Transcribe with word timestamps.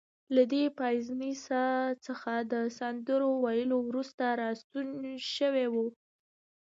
دی 0.51 0.63
له 0.67 0.73
پایسنزا 0.79 1.65
څخه 2.05 2.33
د 2.51 2.53
سندرو 2.77 3.29
ویلو 3.43 3.77
وروسته 3.89 4.25
راستون 4.41 4.87
شوی 5.35 5.67
و. 5.73 5.75